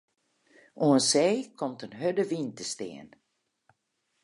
Oan 0.85 1.03
see 1.11 1.33
komt 1.59 1.83
in 1.85 1.95
hurde 1.99 2.23
wyn 2.29 2.49
te 2.57 2.65
stean. 2.71 3.09